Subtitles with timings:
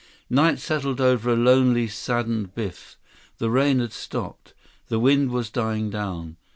[0.31, 2.97] Night settled over a lonely, saddened Biff.
[3.37, 4.55] The rain had stopped.
[4.87, 6.37] The wind was dying down.